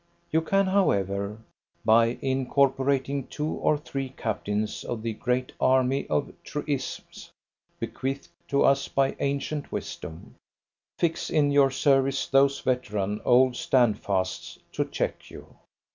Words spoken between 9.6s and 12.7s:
wisdom, fix in your service those